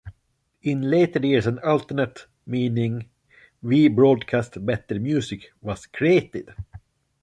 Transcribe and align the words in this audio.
In 0.63 0.89
later 0.89 1.19
years, 1.23 1.45
an 1.45 1.59
alternate 1.59 2.25
meaning, 2.47 3.07
"We 3.61 3.87
Broadcast 3.87 4.65
Better 4.65 4.99
Music," 4.99 5.51
was 5.61 5.85
created. 5.85 6.55